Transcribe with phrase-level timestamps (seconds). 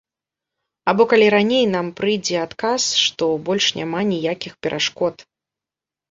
[0.91, 5.15] Або калі раней нам прыйдзе адказ, што больш няма ніякіх перашкод.